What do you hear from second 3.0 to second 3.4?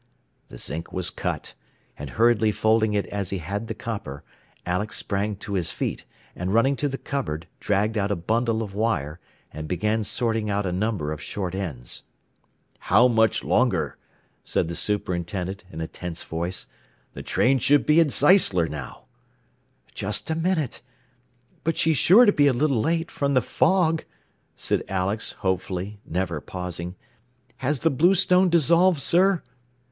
as he